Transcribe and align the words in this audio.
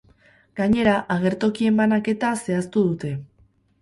Gainera, 0.59 0.95
agertokien 1.15 1.77
banaketa 1.81 2.33
zehaztu 2.47 2.87
dute. 2.89 3.13